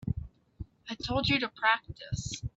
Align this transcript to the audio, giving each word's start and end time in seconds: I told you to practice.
I 0.89 0.95
told 0.95 1.27
you 1.29 1.39
to 1.41 1.49
practice. 1.49 2.41